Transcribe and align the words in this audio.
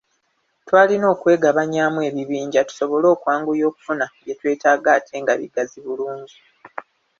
Twalina 0.67 1.05
okwegabanyaamu 1.13 1.99
ebibinja 2.09 2.61
tusobole 2.69 3.07
okwanguya 3.15 3.65
okufuna 3.69 4.05
bye 4.21 4.37
twetaaga 4.39 4.89
ate 4.97 5.15
nga 5.21 5.33
bigazi 5.39 5.79
bulungi. 5.85 6.37